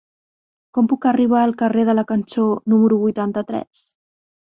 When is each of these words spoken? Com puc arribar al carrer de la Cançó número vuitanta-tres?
Com 0.77 0.87
puc 0.93 1.05
arribar 1.11 1.43
al 1.49 1.55
carrer 1.61 1.85
de 1.91 1.97
la 1.99 2.07
Cançó 2.15 2.49
número 2.75 3.01
vuitanta-tres? 3.07 3.89